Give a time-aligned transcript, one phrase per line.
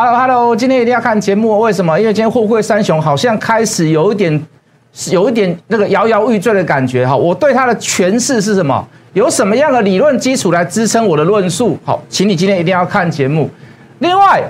[0.00, 1.98] Hello Hello，今天一定要看节目，为什么？
[1.98, 4.46] 因为今天货柜三雄好像开始有一点，
[5.10, 7.16] 有一点那个摇摇欲坠的感觉哈。
[7.16, 8.86] 我对它的诠释是什么？
[9.14, 11.76] 有什么样的理论基础来支撑我的论述？
[11.84, 13.50] 好，请你今天一定要看节目。
[13.98, 14.40] 另外，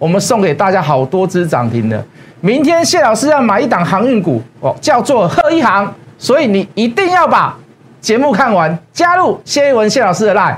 [0.00, 2.04] 我们送给大家好多只涨停的。
[2.40, 7.56] 明天谢老师要买一档航运股哦，叫做贺一航，所以你一定要把
[8.00, 10.56] 节目看完，加入谢一文谢老师的 line。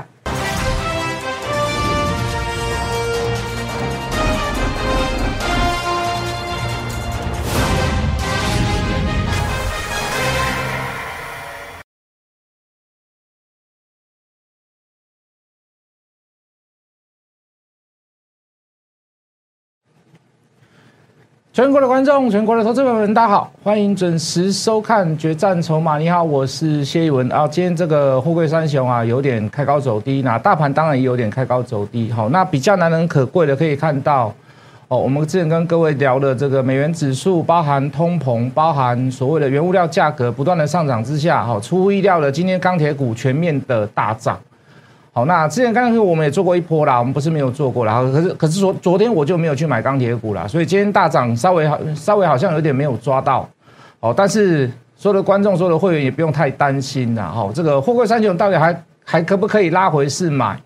[21.53, 25.97] 全国的观众，全国的投资朋友们，大家好，欢迎准时收看《决战筹码》。
[25.99, 27.47] 你好，我是谢一文啊。
[27.47, 32.11] 今天这个货柜三雄啊，有点开高走低，那大盘当然也有点开高走低。
[32.11, 34.33] 好，那比较难能可贵的，可以看到
[34.87, 44.39] 哦，我们之前跟各位聊的这个美元指数，包含通膨，包含所谓的原物料价格不断的上涨之下，好，出乎意料的，今天钢铁股全面的大涨。
[45.15, 53.47] 好，那之前刚刚我们也做过一波啦，我们不是没有做过啦，可是可是昨昨天我就没有去买钢铁股啦，所以今天大涨稍微好稍微好像有点没有抓到，
[53.99, 60.59] 哦，但是所有的观众、所有的会员也不用太担心啦，哈，这个货柜三雄到底还还可不可以拉回市买？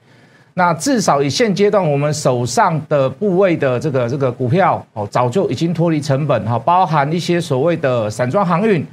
[0.54, 8.88] 那至少以现阶段我们手上的部位的这个这个股票，哦，早就已经脱离成本，哈，包含一些所谓的散装航运。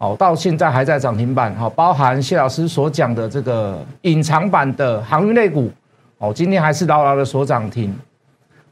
[0.00, 5.70] 哦，到现在还在涨停板，好，包含谢老师所讲的这个隐藏版的航运类股，
[6.16, 7.94] 哦，今天还是牢牢的锁涨停。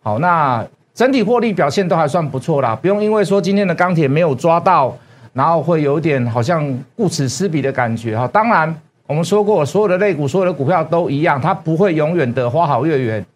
[0.03, 4.97] 好，那整体获利表现都还算不错啦，不用因为说今天的钢铁没有抓到，
[5.35, 8.27] 然后会有点好像顾此失彼的感觉哈。
[8.29, 8.75] 当然，
[9.07, 13.27] 我们说过，所有的类股，所有的股票都一样，它不会永远的花好月圆，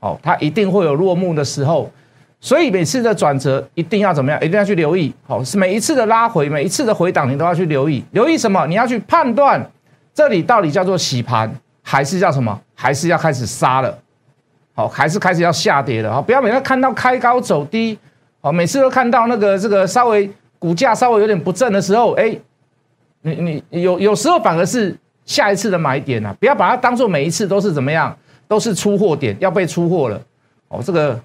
[0.00, 1.88] 哦，它一定会有落幕的时候。
[2.38, 4.38] 所以每次的转折一定要怎么样？
[4.40, 8.04] 一定要去留意，好，是每一次的拉回，每一次的回档，你都要去留意。
[8.12, 8.66] 留意什么？
[8.66, 9.68] 你要去判断
[10.14, 11.50] 这里到底叫做洗盘，
[11.82, 12.60] 还是叫什么？
[12.74, 13.98] 还是要开始杀了？
[14.74, 16.12] 好，还是开始要下跌了？
[16.12, 17.98] 好，不要每次看到开高走低，
[18.40, 22.38] 好，每次都看到那个这个稍微股价稍微有点不正的时候，哎，
[23.22, 26.36] 你你有有时候反而是下一次的买点啊！
[26.38, 30.20] 不要把它当做每一次都是怎么样，都是出货点，要被出货了。
[30.68, 31.18] 哦，这个。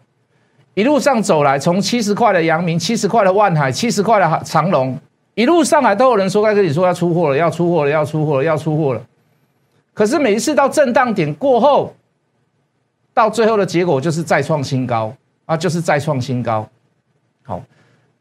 [0.73, 4.97] 一路上走来，从七十块的阳明，七十块的万海，七十块的长隆，
[5.35, 9.01] 一路上来都有人说该跟你说要出货了，要出货了，要出货了，要出货了。
[9.93, 11.93] 可是每一次到震荡点过后，
[13.13, 15.13] 到最后的结果就是再创新高
[15.45, 16.65] 啊，就是再创新高。
[17.43, 17.61] 好，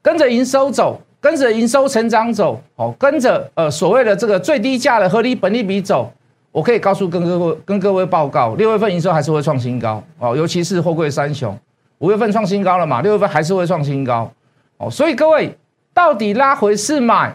[0.03, 6.13] 跟着营收走，跟着营收成长走，好，跟着呃所谓的这个最低价的合理本利比走，
[6.51, 11.57] 我可以告诉跟各位跟各位报告，六月份营收还是会创新高哦，尤其是货柜三雄。
[12.01, 13.01] 五月份创新高了嘛？
[13.01, 14.31] 六月份还是会创新高
[14.77, 15.57] 哦，所以各位
[15.95, 17.35] 到底拉回是买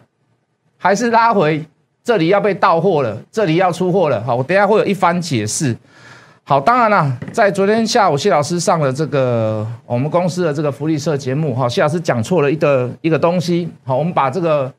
[0.77, 1.65] 还是拉回？
[2.03, 4.23] 这里要被到货了，这里要出货了。
[4.23, 5.75] 好，我等下会有一番解释。
[6.43, 13.67] 好，当然了，在昨天下午谢老师上了这个我们公司的这个福利社节目，哈，谢老师讲错了一个一个东西。
[13.83, 14.71] 好，我们把这个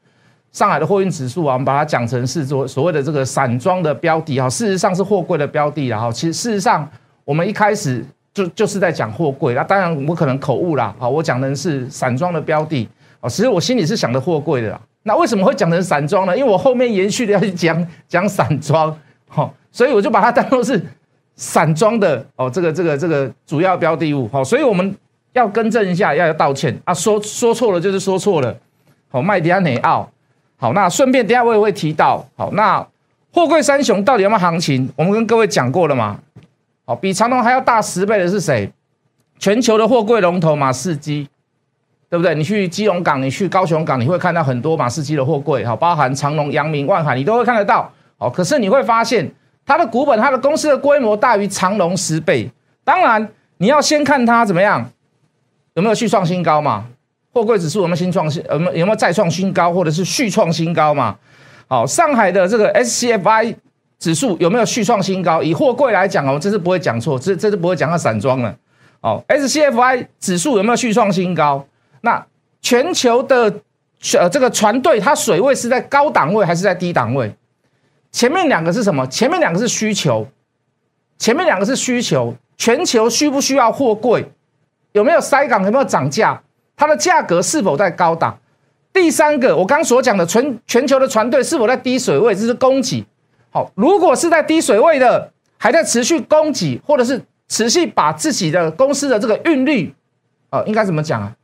[0.52, 6.88] 上海的货运指数啊，我们把它讲成是所所谓的这个散装的标的，哈，事实上是货柜的标的，然后其实事实上
[7.24, 8.04] 我们一开始。
[8.36, 12.86] 就就是在讲货柜，那当然我可能口误啦，好，我讲的是散装的标的，
[13.22, 14.78] 哦，其实我心里是想的货柜的啦。
[15.04, 16.36] 那为什么会讲成散装呢？
[16.36, 18.94] 因为我后面延续的要去讲讲散装，
[19.26, 20.78] 好，所以我就把它当做是
[21.34, 24.94] 散装的哦，这个这个这个主要标的物，好，所以我们
[25.32, 28.54] 要更正一下，要要道歉啊，说说错了就是说错了，
[29.08, 30.06] 好，麦迪亚内奥，
[30.58, 32.86] 好，那顺便等下我也会提到，好，那
[33.32, 34.86] 货柜三雄到底有没有行情？
[34.94, 36.18] 我们跟各位讲过了嘛？
[36.88, 38.72] 好，比长隆还要大十倍的是谁？
[39.40, 41.28] 全球的货柜龙头马士基，
[42.08, 42.32] 对不对？
[42.36, 47.92] 你去基隆港，你去高雄港，你会看到很多马士基的货柜，好，包含长隆、阳明、万海，你都会看得到。
[48.16, 49.28] 好，可是你会发现，
[49.66, 52.48] 它的股本、它的公司的规模大于长隆十倍。
[52.84, 54.88] 当然，你要先看它怎么样，
[55.74, 56.86] 有没有续创新高嘛？
[57.32, 58.42] 货柜指数有没有新创新？
[58.48, 61.16] 有没有有没有再创新高，或者是续创新高嘛？
[61.66, 63.56] 好，上海的这个 SCFI。
[63.98, 65.42] 指数有没有续创新高？
[65.42, 68.56] 以货柜来讲哦，这是不会讲错，这这是不会讲到散装了。
[69.00, 71.66] 哦，SCFI 指数有没有续创新高？
[72.02, 72.26] 那
[72.60, 73.60] 全球的
[74.18, 77.34] 呃这个船队，它水位是在高档位还是在低档位？
[78.12, 79.06] 前面两个是什么？
[79.06, 80.26] 前面两个是需求，
[81.18, 82.34] 前面两个是需求。
[82.58, 84.24] 全球需不需要货柜？
[84.92, 85.62] 有没有塞港？
[85.64, 86.42] 有没有涨价？
[86.74, 88.38] 它的价格是否在高档？
[88.94, 92.34] 第三个，我刚所讲的全全球的船队是否在低水位？
[92.34, 93.04] 这是供给。
[93.50, 99.94] 好，如果是在低水位的，还在持续供给，或者是持续把自己的公司的这个运率，
[100.50, 101.34] 呃，应该怎么讲啊？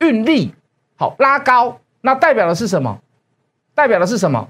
[0.00, 0.52] 运力
[0.96, 3.00] 好拉高，那代表的是什么？
[3.74, 4.48] 代表的是什么？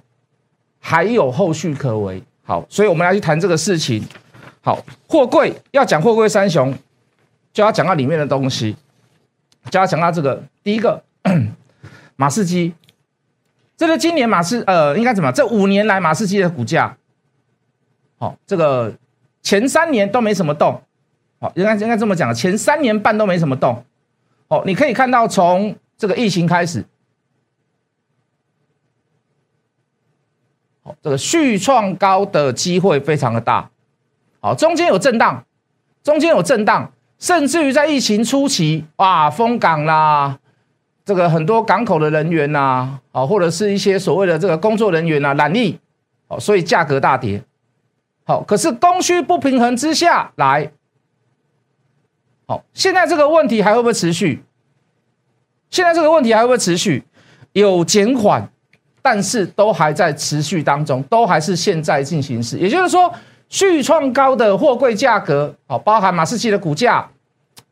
[0.81, 2.23] 还有后续可为。
[2.43, 4.05] 好，所以我们来去谈这个事情。
[4.61, 6.77] 好，货柜要讲货柜三雄，
[7.53, 8.75] 就要讲到里面的东西，
[9.71, 11.01] 就要讲到这个第一个
[12.17, 12.75] 马士基。
[13.77, 15.33] 这个今年马士呃，应该怎么？
[15.33, 16.97] 这五年来马士基的股价，
[18.19, 18.95] 好，这个
[19.43, 20.81] 前三年都没什么动，
[21.41, 23.85] 好，应该应该这么讲，前三年半都没什么动。
[24.47, 26.85] 哦，你可以看到从这个疫情开始，
[30.85, 33.71] 好，这个续创高的机会非常的大。
[34.41, 35.45] 好，中间有震荡，
[36.03, 40.39] 中间有震荡，甚至于在疫情初期，哇，封港啦。
[41.05, 45.79] 这个很多港口的人员呐，啊，或者是一些所谓的这个工作人员呐，染疫，
[46.29, 47.43] 哦，所以价格大跌。
[48.25, 50.71] 好，可是供需不平衡之下来，
[52.47, 54.43] 好，现在这个问题还会不会持续？
[55.69, 57.05] 现在这个问题还会不会持续？
[57.53, 58.49] 有减缓，
[59.03, 62.57] 但是都还在持续当中，都还是现在进行时。
[62.59, 63.13] 也就是说，
[63.51, 67.07] 续创高的货柜价格，好，包含马士基的股价，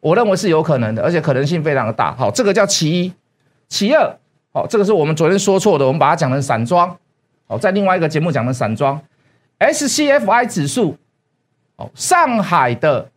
[0.00, 2.14] 我认为是有可能的，而且可能性非常的大。
[2.14, 3.12] 好，这个叫其一。
[3.72, 4.18] 其二，
[4.52, 6.94] 好，这个是我们昨天说错的，我们把它讲成散装，
[7.46, 9.02] 好，在另外一个节目讲的散装
[9.60, 10.98] ，SCFI 指数，
[11.76, 13.10] 哦，上海的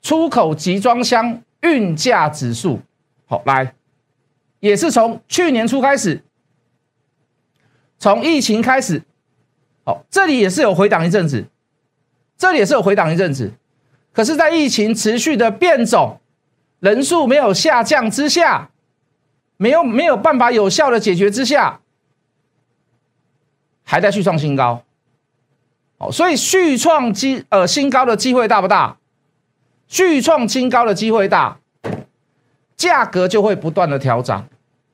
[0.00, 2.80] 出口集装箱运价指数，
[3.26, 3.74] 好，来，
[4.60, 6.22] 也是从去年初开始，
[7.98, 9.02] 从疫情开始，
[9.84, 11.44] 好，这里也是有回档一阵子，
[12.38, 13.52] 这里也是有回档一阵子，
[14.14, 16.18] 可是，在疫情持续的变种，
[16.80, 18.70] 人数没有下降之下。
[19.64, 21.80] 没有没有办法有效的解决之下，
[23.82, 24.84] 还在续创新高，
[25.96, 28.98] 哦，所以续创机呃新高的机会大不大？
[29.88, 31.56] 续创新高的机会大，
[32.76, 34.46] 价格就会不断的调涨，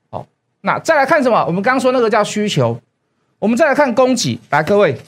[0.08, 0.24] 好，
[0.60, 1.44] 那再来看什么？
[1.46, 2.80] 我们刚刚说那个叫需求，
[3.40, 5.00] 我们再来看供给，来各位，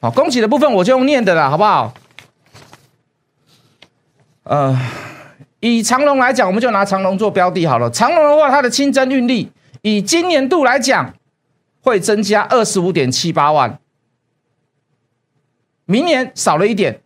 [0.00, 1.92] 好，供给的部分我就用念的了，好不好？
[4.44, 5.07] 呃。
[5.60, 7.90] 以长龙来讲，我们就拿长龙做标的好了。
[7.90, 9.50] 长龙的话，它的清增运力
[9.82, 11.14] 以今年度来讲，
[11.82, 13.78] 会增加二十五点七八万，
[15.84, 17.00] 明年少了一点，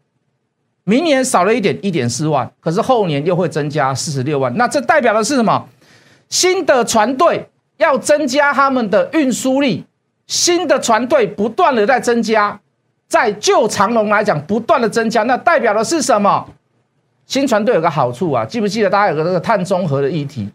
[0.85, 4.55] 明年少了一点一点四万，可是后年又会增加四十六万。
[4.57, 5.69] 那这代表的是什么？
[6.29, 9.85] 新的船队要增加他们的运输力，
[10.27, 12.61] 新的船队不断的在增加，
[13.09, 16.49] 在旧长龙来讲不断的增加，那代表的是什么？
[17.33, 20.47] 新船队有个好处啊，记不记得大家有个那个碳中和的议题，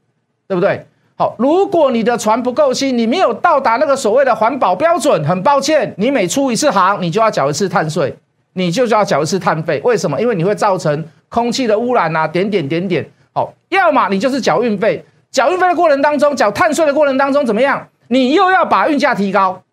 [0.47, 0.85] 对不对？
[1.15, 8.15] 好，如果你的船不够新，你没有到达那个所谓的环保标准，很抱歉，你每出一次航，你就要缴一次碳税，
[8.53, 9.81] 你就要缴一次碳费。
[9.83, 10.21] 为什么？
[10.21, 13.03] 因为你会造成空气的污染啊，点点点点。
[13.33, 17.87] 好，要么你就是缴运费，缴运费的过程当中，缴碳税的过程当中怎么样？
[18.09, 19.63] 你又要把运价提高，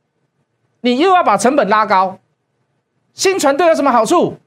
[0.81, 2.19] 你又要把成本拉高。
[3.13, 4.39] 新船队有什么好处？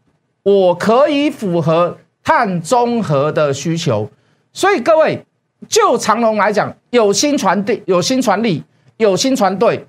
[0.41, 1.97] 我可以符合。
[2.27, 4.05] 碳中和的需求，
[4.51, 5.25] 所以各位
[5.69, 8.61] 就长隆来讲，有新船队、有新船力、
[8.97, 9.87] 有新船队，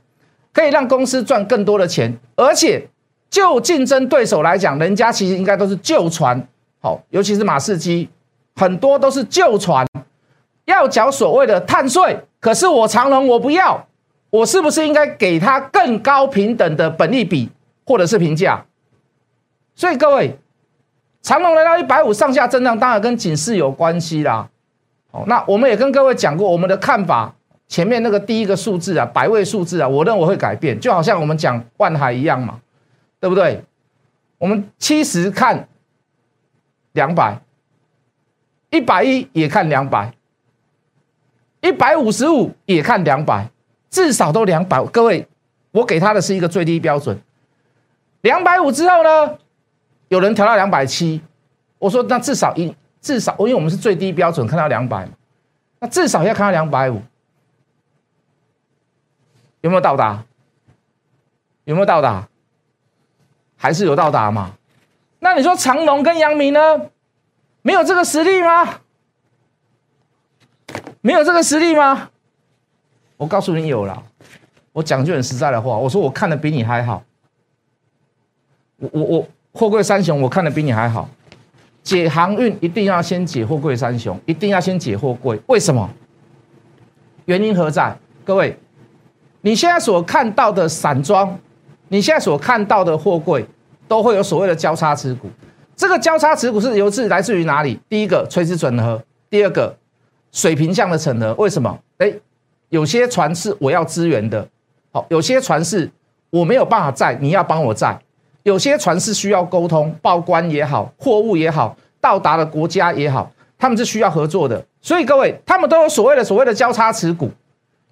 [0.53, 2.17] 可以让公司赚更多的钱。
[2.37, 2.89] 而且
[3.29, 6.41] 就竞争对手来讲，人家其实应该都是旧船，
[6.81, 8.09] 好，尤其是马士基，
[8.55, 9.85] 很多都是旧船，
[10.67, 12.17] 要缴所谓的碳税。
[12.39, 13.85] 可是我长隆我不要，
[14.31, 17.51] 我是不是应该给他更高平等的本利比
[17.85, 18.65] 或者是评价？
[19.75, 20.39] 所以各位。
[21.29, 24.49] 长隆来到一百五上下震荡，当然跟警示有关系啦。
[25.11, 27.31] 哦，那我们也跟各位讲过我们的看法，
[27.67, 32.59] 前面那个第一个数字啊，百位数字啊，我认为会改变，就好像我们讲万海一样嘛，
[33.21, 33.63] 对不对？
[34.39, 35.69] 我们七十看
[36.93, 37.39] 两百，
[38.71, 40.11] 一百一也看两百，
[41.61, 43.51] 一百五十五也看两百，
[43.91, 44.83] 至少都两百。
[44.87, 45.29] 各位，
[45.73, 47.21] 我给他的是一个最低标准，
[48.23, 49.37] 两百五之后呢？
[50.09, 51.21] 有人调到两百七，
[51.79, 55.13] 我说那至少一至少，因为我们是最低标准，看到两百嘛，
[55.81, 57.03] 那至少要看到两百五，
[59.61, 60.25] 有没有到达？
[61.65, 62.27] 有没有到达？
[63.57, 64.55] 还是有到达嘛？
[65.19, 66.61] 那你说长隆跟阳明呢？
[67.63, 68.81] 没有这个实力吗？
[71.01, 72.11] 没有这个实力吗？
[73.17, 74.03] 我告诉你有了，
[74.73, 77.03] 我讲句很实在的话，我说我看的比你还好，
[78.79, 79.29] 我我我。
[79.59, 81.09] 货柜三雄，我看的比你还好。
[81.83, 85.37] 解航运一定要先解货柜三雄，一定要先解货柜。
[85.49, 85.91] 为什么？
[87.25, 87.97] 原因何在？
[88.25, 88.57] 各位，
[89.41, 91.37] 你现在所看到的散装，
[91.89, 93.45] 你现在所看到的货柜，
[93.89, 95.29] 都会有所谓的交叉持股。
[95.75, 97.81] 这个交叉持股是由自来自于哪里？
[97.89, 99.77] 第一个垂直整合，第二个
[100.31, 101.35] 水平向的整合。
[101.35, 101.77] 为什么？
[101.99, 102.13] 哎，
[102.69, 104.47] 有些船是我要支援的，
[104.93, 105.91] 好，有些船是
[106.31, 107.99] 我没有办法载，你要帮我载。
[108.43, 114.65] 有些船是需要沟通，报关也好，货物也好，到达的国家也好，他们是需要合作的。
[114.81, 117.31] 所以各位，他们都有所谓的所谓的交叉持股，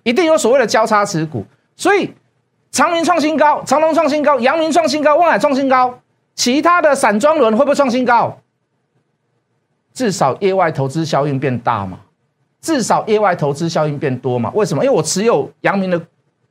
[0.02, 1.44] 一定有所谓的交叉持股。
[1.74, 2.12] 所以。
[2.72, 5.98] 长明创新高，长隆创新高，阳明创新高，万海创新高，
[6.34, 8.36] 其他的散装轮会不会创新高？
[9.94, 12.00] 至少业外投资效应变大嘛，
[12.60, 14.50] 至少业外投资效应变多嘛？
[14.54, 14.84] 为什么？
[14.84, 15.98] 因为我持有阳明的，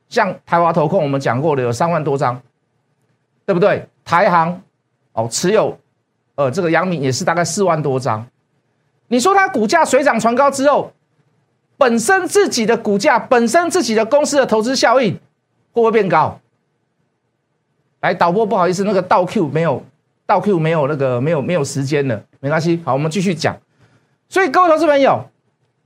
[0.08, 2.42] 像台华投控，我们讲过的有三万多张，
[3.46, 3.88] 对不对？
[4.04, 4.60] 台行
[5.12, 5.78] 哦，持有
[6.34, 8.26] 呃这个阳明也是大概四万多张。
[9.08, 10.92] 你说它股价水涨船高之后，
[11.78, 15.18] 本身自己的股价，本身自己的公司的投资效益。
[15.72, 16.40] 会不会变高？
[18.00, 19.84] 来，导播不好意思，那个倒 Q 没有，
[20.24, 22.80] 倒 Q 没有那个没有没有时间了，没关系。
[22.82, 23.54] 好，我们继续讲。
[24.26, 25.28] 所以各位投资朋友，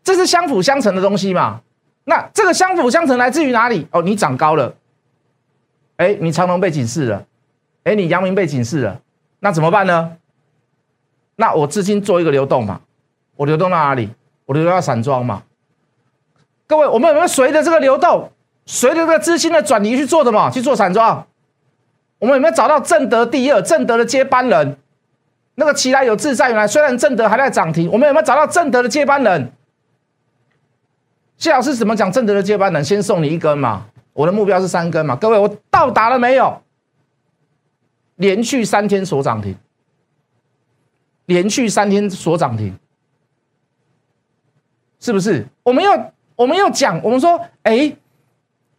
[0.05, 1.61] 这是相辅相成的东西嘛？
[2.05, 3.85] 那这个相辅相成来自于哪里？
[3.91, 4.73] 哦，你长高了，
[5.97, 7.27] 哎，你长隆被警示了，
[7.85, 9.01] 哎，你阳明被警示了，
[9.41, 10.17] 那怎么办呢？
[11.37, 12.81] 那我资金做一个流动嘛，
[13.37, 14.11] 我流动到哪里？
[14.45, 15.43] 我流动到散装嘛。
[16.67, 18.31] 各位，我们有没有随着这个流动？
[18.67, 21.27] 随着这个资金的转移去做的嘛，去做散装。
[22.19, 24.77] 我们有没有找到正德第二、正德的接班人？
[25.55, 29.51] 那个奇来有自在原来虽然正德还在涨停，我们有没有找到正德的接班人？
[31.39, 32.85] 谢老师怎么讲正德的接班人？
[32.85, 35.17] 先送你一根嘛，我的目标是三根嘛。
[35.17, 36.61] 各位，我到达了没有？
[38.21, 39.57] 连续三天锁涨停，
[41.25, 42.79] 连续三天锁涨停，
[45.01, 45.47] 是不是？
[45.63, 47.97] 我们要我们要讲，我们说，哎。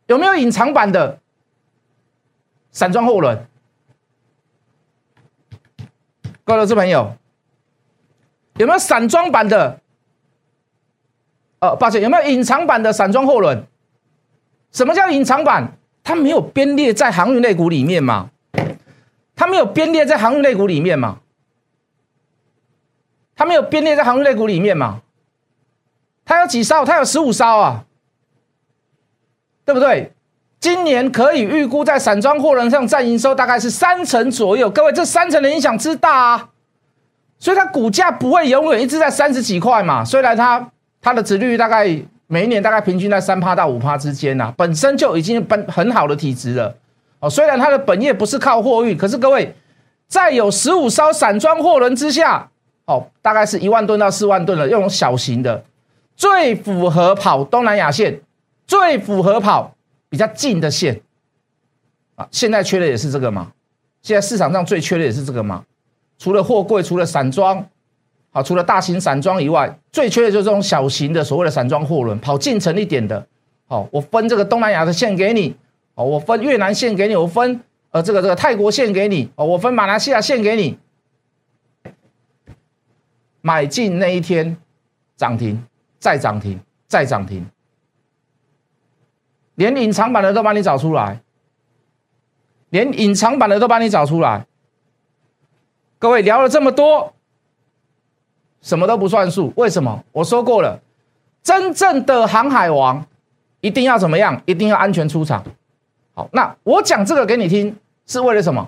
[0.07, 1.17] 有没有隐藏版的
[2.71, 3.47] 散装货轮？
[6.43, 7.15] 各位投资朋友，
[8.55, 9.79] 有没有散装版的？
[11.59, 13.65] 呃，抱歉，有没有隐藏版的散装货轮？
[14.73, 15.77] 什么叫隐藏版？
[16.03, 18.29] 它没有编列在航运类股里面嘛？
[19.35, 21.19] 它没有编列在航运类股里面嘛？
[23.35, 25.01] 它没有编列在航运类股里面嘛？
[26.25, 26.85] 它有几艘？
[26.85, 27.85] 它有十五艘啊！
[29.65, 30.11] 对不对？
[30.59, 34.69] 今年可以预估在散装货轮上占营收大概是三成左右。
[34.69, 36.49] 各位，这三成的影响之大啊！
[37.39, 40.05] 所以它股价不会永远一直在三十几块嘛。
[40.05, 40.71] 虽然它
[41.01, 41.87] 它的值率大概
[42.27, 46.77] 每一年大概平均在三趴到五趴之间呐，本身就已经本很好的体质了。
[47.21, 49.55] 哦，虽然它的本业不是靠货运，可是各位
[50.09, 52.49] 在有十五艘散装货轮之下，
[52.83, 55.63] 哦，大概是一万吨到四万吨的，用小型的，
[56.17, 58.19] 最符合跑东南亚线。
[58.67, 59.75] 最符合跑
[60.07, 61.01] 比较近的线
[62.15, 63.51] 啊，现在缺的也是这个嘛？
[64.01, 65.65] 现在市场上最缺的也是这个嘛？
[66.17, 67.65] 除了货柜，除了散装，
[68.29, 73.27] 好，除了大型散装以外，最缺的就是这种小型的所谓的散装货轮，跑近程一点的。
[73.67, 75.53] 好，我分这个东南亚的线给你，
[76.03, 80.77] 我分越南线给你，我分呃这个这个泰国线给你，哦，我分马来西亚线给你。
[83.41, 84.55] 买进那一天
[85.17, 85.63] 涨停，
[85.99, 87.45] 再涨停，再涨停。
[89.55, 91.21] 连隐藏版的都帮你找出来，
[92.69, 94.45] 连隐藏版的都帮你找出来。
[95.97, 97.13] 各位聊了这么多，
[98.61, 99.51] 什么都不算数。
[99.55, 100.03] 为什么？
[100.11, 100.79] 我说过了，
[101.43, 103.05] 真正的航海王
[103.59, 104.41] 一定要怎么样？
[104.45, 105.43] 一定要安全出场。
[106.13, 107.75] 好，那我讲这个给你听，
[108.05, 108.67] 是为了什么？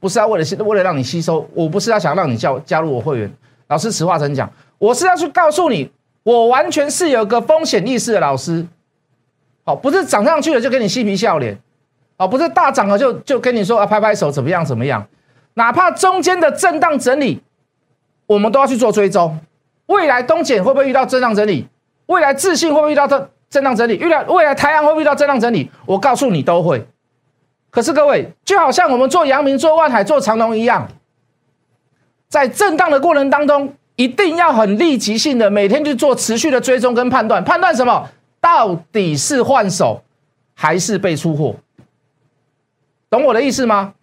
[0.00, 1.48] 不是要为了吸，为了让你吸收。
[1.54, 3.32] 我不是要想让你加加入我会员。
[3.66, 5.90] 老师，实话真讲，我是要去告诉你，
[6.22, 8.66] 我完全是有个风险意识的老师。
[9.64, 11.58] 好，不是涨上去了就给你嬉皮笑脸，
[12.16, 15.06] 哦，不是大涨了就就跟你说啊拍拍手怎么样怎么样，
[15.54, 17.42] 哪怕中间的震荡整理，
[18.26, 19.38] 我们都要去做追踪。
[19.86, 21.66] 未来东碱会不会遇到震荡整理？
[22.06, 23.96] 未来自信会不会遇到震震荡整理？
[23.96, 25.70] 遇到未来太阳会不会遇到震荡整理？
[25.86, 26.86] 我告诉你都会。
[27.70, 30.88] 可是各位，就好像我们做阳明、做万海、做长隆一样，
[32.28, 38.08] 在震荡的过程当中，一定要很立即性的每天去做持续的追踪跟判断，判断什么？
[38.40, 40.02] 到底是换手
[40.54, 41.56] 还是被出货？
[43.10, 43.94] 懂我的意思吗？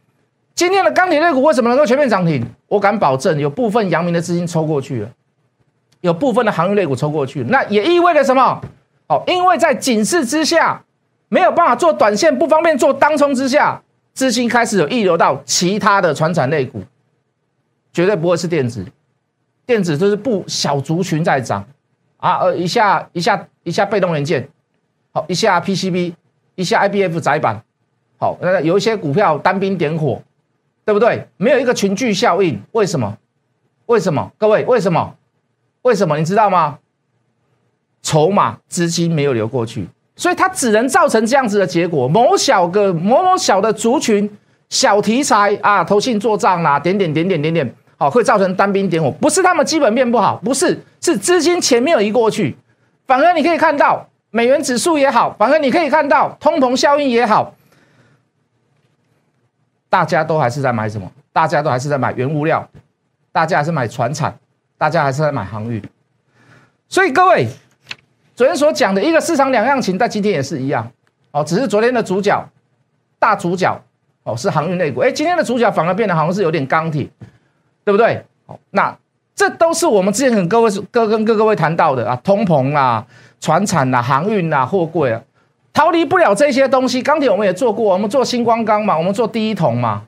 [0.54, 2.46] 今天的钢铁类股为什么能够全面涨停？
[2.68, 5.10] 我敢保证，有部分阳明的资金抽过去了，
[6.02, 8.62] 有部分的航运类股抽过去，那也意味着什么？
[9.08, 10.84] 哦，因为在警示之下，
[11.30, 13.82] 没有办法做短线，不方便做当冲之下，
[14.14, 16.82] 资金开始有溢流到其他的传产类股，
[17.94, 18.86] 绝对不会是电子，
[19.66, 21.66] 电子就是不小族群在涨。
[22.18, 24.50] 啊，呃，一下一下一下被动元件，
[25.12, 26.14] 好，一下 PCB，
[26.56, 27.62] 一下 IBF 窄板，
[28.18, 30.20] 好，那有一些股票单兵点火，
[30.86, 31.28] 对不对？
[31.38, 33.16] 没有一个群聚效应，为什么？
[33.86, 34.32] 为什么？
[34.40, 35.16] 各位，为什么？
[35.84, 36.18] 为什么？
[36.18, 36.80] 你知道吗？
[38.06, 39.84] 筹码资金没有流过去，
[40.16, 42.08] 所以它只能造成这样子的结果。
[42.08, 44.30] 某小个某某小的族群、
[44.70, 49.10] 小题材啊，投信做账啦，点点点点点点，好，会造成单兵点火。
[49.10, 52.56] 不是他们基本面不好，不是，是资金钱没有移过去。
[53.08, 57.56] 反而你可以看到美元指数也好，反而你可以看到通膨效应也好，
[59.90, 61.12] 大家都还是在买什么？
[61.34, 62.70] 大家都还是在买原物料，
[63.32, 64.38] 大家还是买船产，
[64.78, 65.82] 大家还是在买航运。
[66.88, 67.48] 所以各位，
[68.36, 70.92] 昨天所讲的一个市场两样情，在今天也是一样
[71.32, 72.48] 哦，只是昨天的主角
[73.18, 73.82] 大主角
[74.24, 77.08] 哦是航运类股，哎，今天的主角反而变得好像是有点钢铁，
[77.84, 78.24] 对不对？
[78.46, 78.96] 好，那。
[79.38, 83.06] 这都是我们之前跟各位各跟各各位谈到的啊，通膨啊、
[83.42, 85.22] 船产啊、航运啊、货柜啊，
[85.74, 87.02] 逃离不了这些东西。
[87.02, 90.04] 钢铁我们也做过，我们做星光钢嘛，我们做第一铜嘛，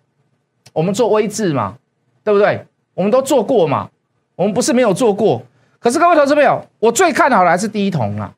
[0.72, 1.76] 我们做微智嘛，
[2.24, 2.66] 对不对？
[2.94, 3.90] 我们都做过嘛，
[4.38, 5.44] 我们不是没有做过。
[5.80, 8.34] 可是各位投资朋友，我最看好的还是第一桶啊！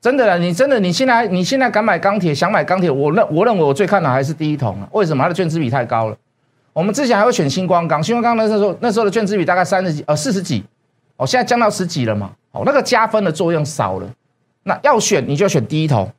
[0.00, 4.88] 真的啦，你真的你现在你现在敢买钢铁，想买钢铁，我认我认为我最看好还是第一桶啊。
[4.92, 5.22] 为什么？
[5.22, 6.16] 它的卷资比太高了。
[6.72, 10.64] 我们之前还会选星光钢，星光钢那时候那时候的卷资比大概三十几，呃四十几，
[11.16, 14.08] 哦现在降到十几了嘛，哦那个加分的作用少了。
[14.62, 16.12] 那要选你就选第一桶，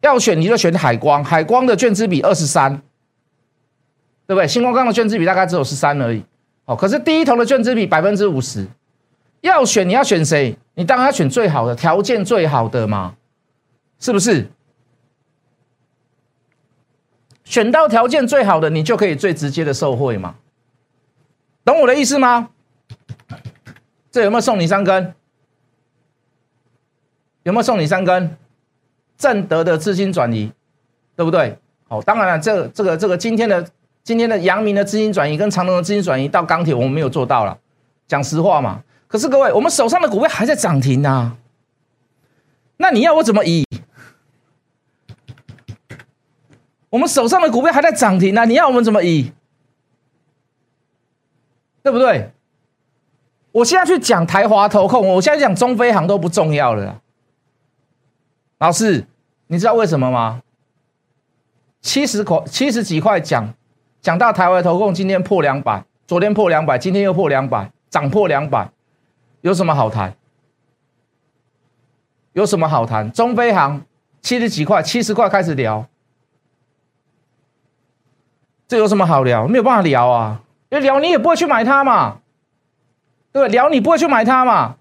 [0.00, 2.80] 要选你就选海光，海光的卷资比二十三，
[4.26, 4.48] 对不对？
[4.48, 6.22] 星光钢的卷资比大概只有十三而已，
[6.64, 8.66] 哦可是第一桶的卷资比百分之五十。
[9.40, 10.56] 要选你要选谁？
[10.74, 13.14] 你当然要选最好的，条件最好的嘛，
[13.98, 14.48] 是不是？
[17.44, 20.34] 选到条件最好的，你就可以最直接的受贿嘛？
[21.64, 22.50] 懂我的意思吗？
[24.10, 25.14] 这有没有送你三根？
[27.42, 28.36] 有没有送你三根？
[29.16, 30.52] 正德的资金转移，
[31.16, 31.58] 对不对？
[31.88, 33.68] 好，当然了，这这个这个今天的
[34.04, 37.58] 今天的阳明的资金转移跟长隆的资金转移到钢铁，我们没有做到了，
[38.06, 38.82] 讲实话嘛。
[39.08, 41.36] 可是各位，我们手上的股票还在涨停啊，
[42.76, 43.64] 那你要我怎么移？
[46.90, 49.32] 我们手上的股票还在涨停呢，你要我们怎么移？
[51.82, 52.30] 对不对？
[53.52, 57.00] 我现在去讲台华投控，我现在讲中飞航都不重要了。
[58.58, 59.06] 老师，
[59.46, 60.42] 你知道为什么吗？
[61.80, 63.54] 七十块、七十几块讲
[64.02, 68.70] 讲到台湾投控，今天破两百，昨天破两百，今天又破两百，涨破两百，
[69.40, 70.14] 有什么好谈？
[72.32, 73.10] 有什么好谈？
[73.12, 73.82] 中飞航
[74.20, 75.86] 七十几块，七十块开始聊。
[78.66, 79.48] 这有什么好聊？
[79.48, 82.20] 没有办法聊啊，因为聊你也不会去买它嘛，
[83.32, 83.48] 对吧？
[83.48, 84.76] 聊你不会去买它嘛，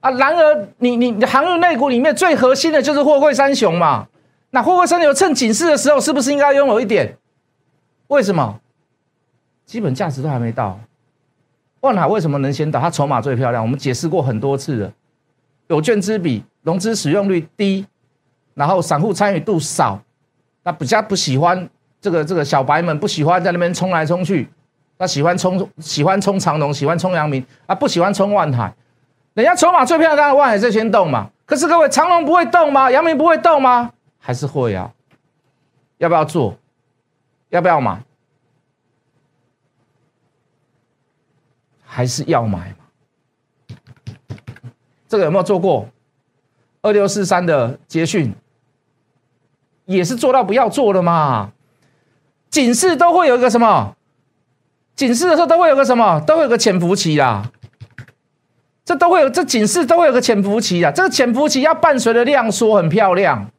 [0.00, 4.08] 啊，然而你你航运内股里面最核心的就是货柜三雄嘛，
[4.50, 7.18] 那货柜三雄趁警示的时候，是不是应该拥有一点？
[8.06, 8.60] 为什么？
[9.66, 10.80] 基本价值都还没到，
[11.86, 12.80] 万海为什么能先到？
[12.80, 14.92] 它筹码最漂亮，我们解释过很多次了，
[15.68, 17.86] 有券之比，融资使用率低，
[18.54, 20.00] 然后散户参与度少，
[20.64, 21.68] 那比较不喜欢。
[21.98, 24.48] 这个这个小白们不喜欢在那边冲来冲去，
[24.98, 28.72] 他喜欢冲喜欢冲长龙，喜欢冲阳明啊，不喜欢冲万海。
[29.34, 31.30] 人家筹码最漂亮，万海最先动嘛。
[31.46, 32.90] 可是各位，长龙不会动吗？
[32.90, 33.90] 阳明不会动吗？
[34.18, 34.92] 还是会啊？
[35.98, 36.56] 要不要做？
[37.48, 38.00] 要不要买？
[41.96, 43.76] 还是要买嘛？
[45.08, 45.88] 这个有没有做过？
[46.82, 48.34] 二六四三的捷讯
[49.86, 51.52] 也是做到不要做了嘛？
[52.50, 53.96] 警示都会有一个什么？
[54.94, 56.20] 警示的时候都会有个什么？
[56.20, 57.50] 都会有个潜伏期啦。
[58.84, 60.92] 这都会有，这警示都会有个潜伏期啊。
[60.92, 63.50] 这个潜伏期要伴随着量缩，很漂亮。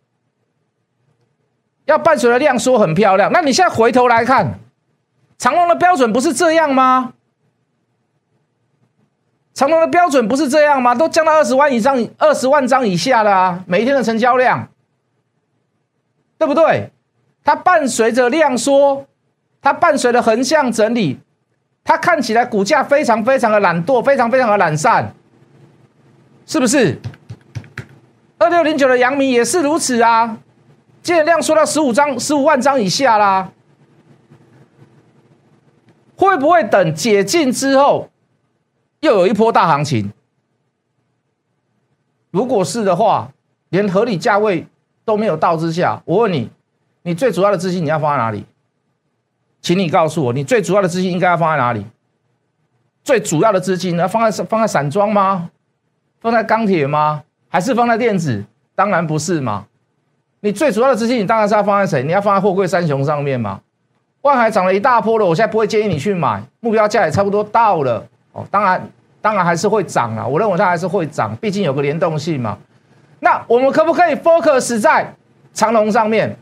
[1.85, 3.31] 要伴随着量缩，很漂亮。
[3.31, 4.59] 那你现在回头来看，
[5.39, 7.13] 长龙的标准不是这样吗？
[9.57, 10.93] 长龙的标准不是这样吗？
[10.93, 13.63] 都降到二十万以上，二十万张以下了啊！
[13.65, 14.67] 每一天的成交量，
[16.37, 16.91] 对不对？
[17.43, 19.07] 它伴随着量缩，
[19.59, 21.19] 它伴随着横向整理，
[21.83, 25.11] 它看起来股价非常非常的懒惰，非常非常的懒散，
[26.45, 26.99] 是不是？
[28.37, 30.37] 二六零九的阳明也是如此啊，
[31.01, 33.49] 今天量缩到十五张、十五万张以下啦，
[36.15, 38.07] 会不会等解禁之后
[38.99, 40.11] 又有一波大行情？
[42.31, 43.31] 如果是的话，
[43.69, 44.67] 连合理价位
[45.05, 46.49] 都没有到之下，我问你。
[47.03, 48.45] 你最主要的资金你要放在哪里？
[49.61, 51.85] 请你告诉我，你最主要的资金应该要放在哪里？
[53.01, 55.49] 最主要的资金要放在放在散装吗？
[56.19, 57.23] 放在钢铁吗？
[57.47, 58.43] 还是放在电子？
[58.75, 59.65] 当然不是嘛！
[60.41, 62.03] 你最主要的资金，你当然是要放在谁？
[62.03, 63.61] 你要放在货柜三雄上面嘛？
[64.21, 68.05] 万海涨了一大波了，我现在不会建议你去买，目标价也差不多到了
[68.37, 68.47] 哦。
[68.49, 68.89] 当然，
[69.21, 72.57] 当然还是会涨啊，我认为它还是会涨，毕竟有个联动性嘛。
[73.19, 75.13] 那我们可不可以 focus 在
[75.51, 76.37] 长隆上面？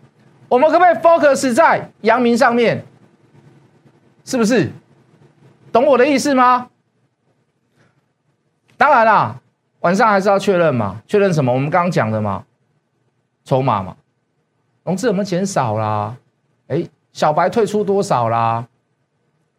[0.49, 2.85] 我们可不可以 focus 在阳明上面？
[4.25, 4.69] 是不是？
[5.71, 6.69] 懂我的意思吗？
[8.77, 9.39] 当然啦，
[9.79, 11.51] 晚上还是要确认嘛，确认什么？
[11.51, 12.43] 我们刚刚讲的嘛，
[13.43, 13.95] 筹码嘛，
[14.83, 16.15] 融资有没有减少啦？
[16.67, 18.67] 哎，小白退出多少啦？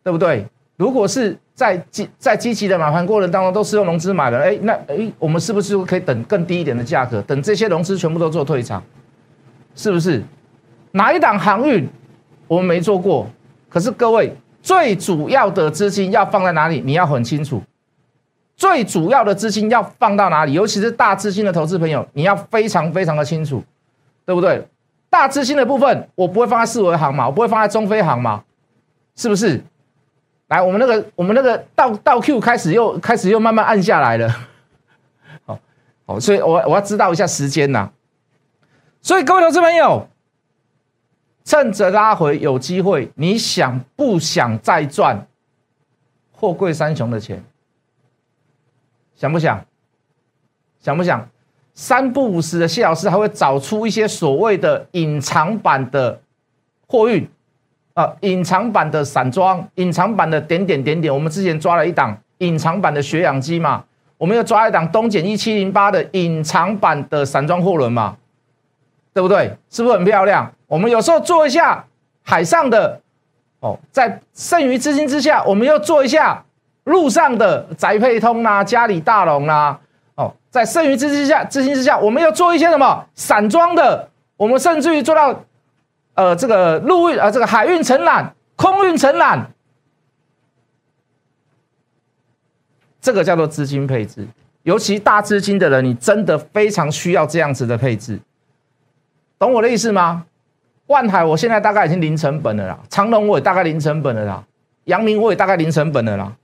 [0.02, 0.46] 对不对？
[0.76, 7.22] 如果是在积在积极的买盘过程当中都是用融资买的，哎，那哎，我们是不是可以等更低一点的价格？
[7.22, 8.82] 等这些融资全部都做退场，
[9.74, 10.22] 是不是？
[10.92, 11.88] 哪一档航运
[12.46, 13.26] 我们没做过？
[13.70, 16.82] 可是各位，最主要的资金要放在哪里？
[16.84, 17.62] 你要很清楚。
[18.54, 20.52] 最主要的资金要放到哪里？
[20.52, 23.64] 尤其是大资金的投资朋友，你要非常非常的清楚，
[24.26, 24.66] 对不对？
[25.08, 28.44] 大资金的部分，我不会放在四维行嘛，我不会放在中飞行嘛，
[29.14, 29.62] 是不是？
[30.48, 34.28] 来，我们那个我们那个倒倒 Q 开始又开始又慢慢按下来了，
[35.44, 35.58] 好，
[36.06, 37.90] 好，所以我我要知道一下时间呐。
[39.02, 40.08] 所以各位投资朋友，
[41.44, 45.26] 趁着拉回有机会，你想不想再赚
[46.32, 47.44] 货柜三雄的钱？
[49.16, 49.64] 想不想？
[50.80, 51.28] 想不想？
[51.74, 56.22] 三不五时的谢老师还会找出一些所谓的隐藏版的
[56.86, 57.28] 货运
[57.96, 61.12] 啊，隐藏版的散装，隐藏版的点点点点。
[61.12, 63.82] 我们之前抓了一档隐藏版的血氧机嘛，
[64.18, 68.14] 我们又抓一档东碱一七零八的隐藏版的散装货轮嘛，
[69.14, 69.56] 对不对？
[69.70, 70.52] 是不是很漂亮？
[70.66, 71.82] 我们有时候做一下
[72.22, 73.00] 海上的
[73.60, 76.42] 哦，在剩余资金之下，我们又做一下。
[76.84, 79.76] 路上的宅配通啦，嘉里大龙啦，
[80.14, 85.34] 哦，在剩余资金下，资金之下，我们要做一些什么散装的，我们甚至于做到，
[86.16, 89.52] 呃，这个陆运啊，这个海运承揽、空运承揽，
[93.00, 94.26] 这个叫做资金配置。
[94.62, 98.18] 尤其大资金的人，你真的非常需要这样子的配置，
[99.38, 100.24] 懂我的意思吗？
[100.86, 104.44] 万海，我现在大概已经零成本了啦，长隆我也大概零成本了啦，
[104.84, 106.34] 阳明我也大概零成本了啦。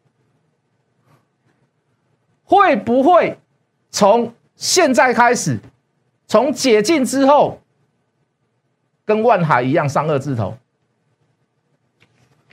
[2.45, 3.39] 会不会
[3.91, 5.59] 从现在开始，
[6.27, 7.62] 从解禁之后，
[9.05, 10.57] 跟万海一样上二字头？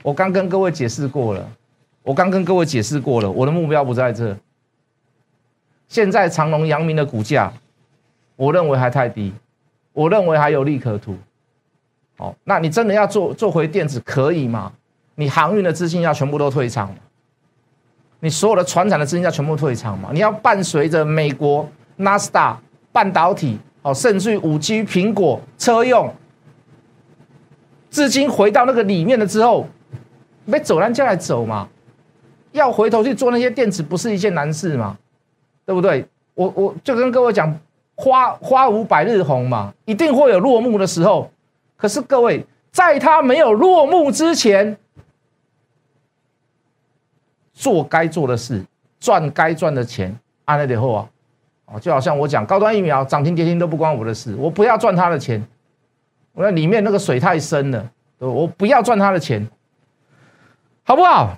[0.01, 1.51] 我刚跟各位解释过了，
[2.03, 4.35] 我刚跟各位解释过了，我的目标不在这。
[5.87, 7.51] 现在长隆、阳明的股价，
[8.35, 9.33] 我认为还太低，
[9.91, 11.17] 我认为还有利可图。
[12.17, 14.71] 哦，那你真的要做做回电子可以吗？
[15.15, 16.93] 你航运的资金要全部都退场。
[18.21, 20.09] 你所有的船产的资金要全部退场嘛？
[20.13, 22.59] 你要伴随着美国纳斯达
[22.91, 26.13] 半导体哦，甚至于五 G、苹果车用
[27.89, 29.67] 资金回到那个里面了之后，
[30.45, 31.67] 没走人就来走嘛？
[32.51, 34.97] 要回头去做那些电子，不是一件难事嘛？
[35.65, 36.05] 对不对？
[36.33, 37.59] 我我就跟各位讲，
[37.95, 41.29] 花花无百日红嘛，一定会有落幕的时候。
[41.75, 44.77] 可是各位，在它没有落幕之前。
[47.53, 48.63] 做该做的事，
[49.01, 51.09] 赚该赚的钱，安了点后啊，
[51.65, 55.45] 哦，就好像我讲高端疫苗涨停跌停都不关我的事，我不要赚他的钱，
[56.39, 57.85] 我那里面那个水太深了，
[58.17, 59.45] 我不要赚他的钱，
[60.85, 61.37] 好不好？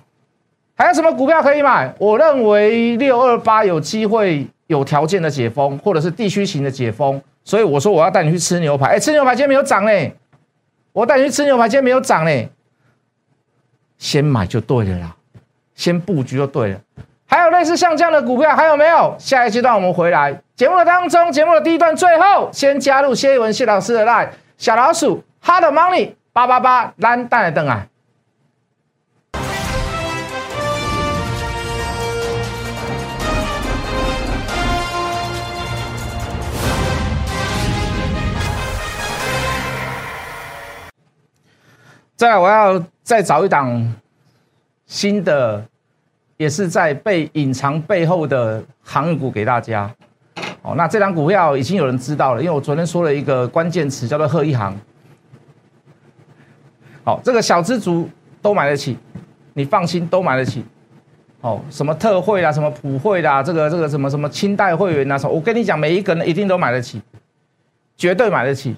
[0.76, 1.92] 还有什么股票可以买？
[1.98, 10.14] 我认为六二八有机会有条件的解封，或者是地区型的解封，所以我说我要带你去吃牛排，哎，吃牛排今天没有涨嘞，
[10.92, 12.48] 我带你去吃牛排今天没有涨嘞，
[13.98, 15.16] 先买就对了啦。
[15.74, 16.80] 先布局就对了，
[17.26, 19.16] 还有类似像这样的股票还有没有？
[19.18, 24.28] 下一阶段我们回来节目的当中，节目的第一段最后先加入谢一文谢老师的 line
[24.62, 27.84] 小老鼠 hard money 八八八蓝带来等啊！
[42.14, 43.92] 再来，我要再找一档
[44.86, 45.66] 新的。
[46.38, 49.92] 也是在被隐藏背后的航运股给大家，
[50.62, 54.76] 哦，那这张股票已经有人知道了，因为我昨天说了一个关键词叫做贺一航，
[57.04, 58.08] 好，这个小资族
[58.40, 58.96] 都买得起，
[59.54, 60.64] 你放心都买得起，
[61.40, 67.02] 哦，什么特惠啊，什么普惠啦，这个这个什么什么清代会员啊，什么，我跟你讲，每一个人一定都买得起，
[67.96, 68.76] 绝对买得起，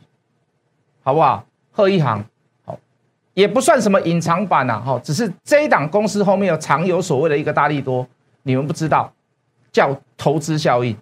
[1.03, 1.45] 好不好？
[1.71, 2.25] 贺一航。
[3.35, 8.07] 也不算什么隐藏版啊，哈，只是这一档公司后面有常有所谓的一个大力多，
[8.45, 9.13] 你们不知道，
[9.73, 10.97] 叫投资效应，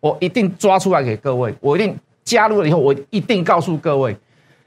[0.00, 4.16] 我一定抓出来给各位，我一定加入了以后，我一定告诉各位，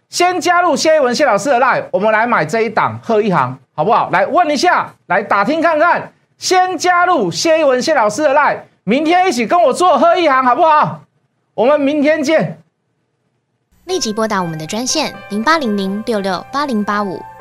[0.09, 4.09] 先加入谢一文谢老师的 line，我们来买这一档贺一航，好不好？
[4.11, 6.13] 来问一下，来打听看看。
[6.37, 11.01] 先加入谢一文谢老师的 line，明天一起跟我做贺一航，好不好？
[11.53, 12.59] 我们明天见。
[13.85, 17.21] 立即拨打我们的专线零八零零六六八零八五